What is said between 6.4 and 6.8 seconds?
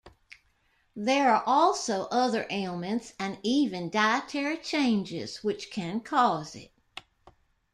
it.